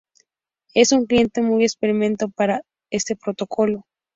[0.73, 3.85] Es un cliente muy experimentado para este protocolo.